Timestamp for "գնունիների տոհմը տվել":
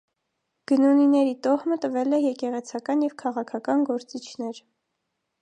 0.69-2.17